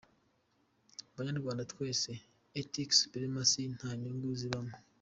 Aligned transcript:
Banyarwanda 1.15 1.63
twese, 1.71 2.11
ethnic 2.59 2.89
supremacy 3.01 3.61
nta 3.77 3.89
nyungu 4.01 4.27
zibamo. 4.39 4.73